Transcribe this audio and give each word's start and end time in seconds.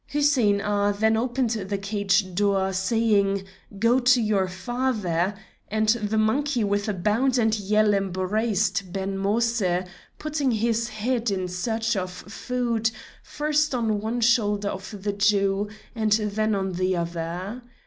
Hussein 0.11 0.59
Agha 0.61 0.97
then 0.99 1.15
opened 1.15 1.51
the 1.51 1.77
cage 1.77 2.33
door, 2.33 2.73
saying: 2.73 3.43
"Go 3.77 3.99
to 3.99 4.19
your 4.19 4.47
father," 4.47 5.35
and 5.67 5.89
the 5.89 6.17
monkey 6.17 6.63
with 6.63 6.89
a 6.89 6.93
bound 6.95 7.37
and 7.37 7.53
a 7.55 7.59
yell 7.59 7.93
embraced 7.93 8.91
Ben 8.91 9.15
Moïse, 9.19 9.87
putting 10.17 10.49
his 10.49 10.89
head, 10.89 11.29
in 11.29 11.47
search 11.47 11.95
of 11.95 12.09
food, 12.11 12.89
first 13.21 13.75
on 13.75 14.01
one 14.01 14.21
shoulder 14.21 14.69
of 14.69 15.03
the 15.03 15.13
Jew 15.13 15.69
and 15.93 16.13
then 16.13 16.55
on 16.55 16.71
the 16.71 16.97
other. 16.97 17.61